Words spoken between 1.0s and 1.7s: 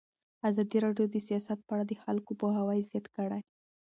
د سیاست